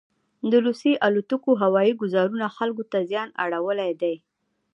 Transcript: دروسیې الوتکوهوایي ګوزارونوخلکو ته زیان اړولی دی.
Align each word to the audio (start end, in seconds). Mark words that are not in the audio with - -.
دروسیې 0.51 0.93
الوتکوهوایي 1.05 1.93
ګوزارونوخلکو 2.01 2.83
ته 2.91 2.99
زیان 3.09 3.29
اړولی 3.43 3.91
دی. 4.01 4.15